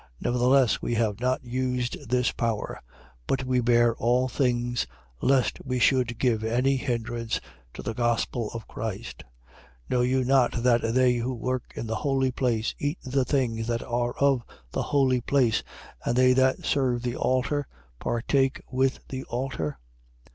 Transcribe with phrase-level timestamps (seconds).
[0.19, 2.81] Nevertheless, we have not used this power:
[3.27, 4.87] but we bear all things,
[5.21, 7.39] lest we should give any hindrance
[7.75, 9.23] to the gospel of Christ.
[9.91, 9.91] 9:13.
[9.91, 13.83] Know you not that they who work in the holy place eat the things that
[13.83, 15.61] are of the holy place;
[16.03, 17.67] and they that serve the altar
[17.99, 19.77] partake with the altar?